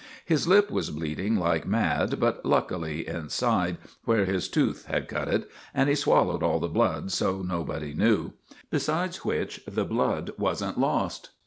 His 0.25 0.47
lip 0.47 0.71
was 0.71 0.89
bleeding 0.89 1.35
like 1.35 1.67
mad, 1.67 2.19
but 2.19 2.43
luckily 2.43 3.07
inside, 3.07 3.77
where 4.05 4.25
his 4.25 4.49
tooth 4.49 4.85
had 4.87 5.07
cut 5.07 5.27
it; 5.27 5.47
and 5.75 5.89
he 5.89 5.93
swallowed 5.93 6.41
all 6.41 6.59
the 6.59 6.67
blood, 6.67 7.11
so 7.11 7.43
nobody 7.43 7.93
knew; 7.93 8.33
besides 8.71 9.23
which 9.23 9.61
the 9.67 9.85
blood 9.85 10.31
wasn't 10.39 10.79
lost. 10.79 11.29